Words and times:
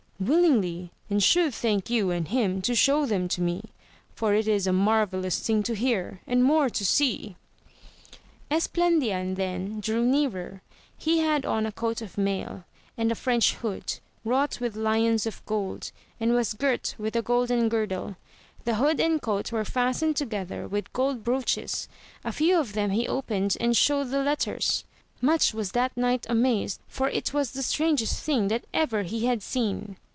Willingly, 0.23 0.91
and 1.09 1.23
should 1.23 1.51
thank 1.51 1.89
you 1.89 2.11
and 2.11 2.27
him 2.27 2.61
to 2.61 2.75
show 2.75 3.07
them 3.07 3.27
to 3.29 3.41
me, 3.41 3.71
for 4.13 4.35
it 4.35 4.47
is 4.47 4.67
a 4.67 4.71
marvellous 4.71 5.39
thing 5.39 5.63
to 5.63 5.73
hear, 5.73 6.21
and 6.27 6.43
more 6.43 6.69
to 6.69 6.85
see. 6.85 7.37
Esplandian 8.51 9.33
then 9.33 9.79
drew 9.79 10.05
nearer. 10.05 10.61
He 10.95 11.17
had 11.21 11.43
on 11.43 11.65
a 11.65 11.71
coat 11.71 12.03
of 12.03 12.19
mail, 12.19 12.65
and 12.95 13.11
a 13.11 13.15
French 13.15 13.55
hood, 13.55 13.97
wrought 14.23 14.59
with 14.59 14.75
lions 14.75 15.25
of 15.25 15.43
gold, 15.47 15.91
and 16.19 16.33
was 16.35 16.53
girt 16.53 16.93
with 16.99 17.15
a 17.15 17.23
golden 17.23 17.67
girdle; 17.67 18.15
the 18.63 18.75
hood 18.75 18.99
and 18.99 19.23
coat 19.23 19.51
were 19.51 19.65
fastened 19.65 20.17
together 20.17 20.67
with 20.67 20.93
gold 20.93 21.23
broaches, 21.23 21.87
a 22.23 22.31
few 22.31 22.59
of 22.59 22.73
them 22.73 22.91
he 22.91 23.07
opened, 23.07 23.57
and 23.59 23.75
showed 23.75 24.09
the 24.09 24.21
letters. 24.21 24.85
Much 25.19 25.55
was 25.55 25.71
that 25.71 25.97
knight 25.97 26.27
amazed, 26.29 26.79
for 26.87 27.09
it 27.09 27.33
was 27.33 27.51
the 27.51 27.63
strangest 27.63 28.21
thing 28.21 28.49
that 28.49 28.65
ever 28.71 29.01
he 29.01 29.25
had 29.25 29.41
seen. 29.41 29.97